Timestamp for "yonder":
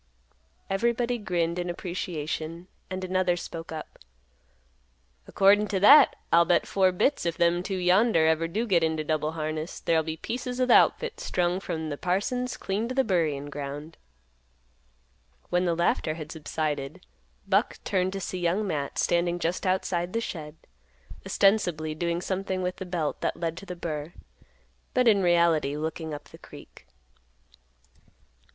7.77-8.25